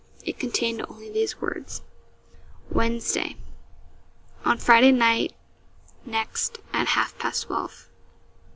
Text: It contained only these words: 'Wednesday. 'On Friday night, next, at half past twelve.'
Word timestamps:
It 0.25 0.39
contained 0.39 0.83
only 0.89 1.11
these 1.11 1.39
words: 1.39 1.83
'Wednesday. 2.71 3.35
'On 4.43 4.57
Friday 4.57 4.91
night, 4.91 5.33
next, 6.07 6.57
at 6.73 6.87
half 6.87 7.15
past 7.19 7.43
twelve.' 7.45 7.87